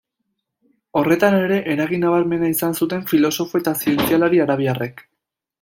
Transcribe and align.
Horretan 1.01 1.37
ere, 1.41 1.59
eragin 1.75 2.01
nabarmena 2.07 2.51
izan 2.55 2.75
zuten 2.81 3.07
filosofo 3.15 3.63
eta 3.63 3.77
zientzialari 3.85 4.43
arabiarrek. 4.49 5.09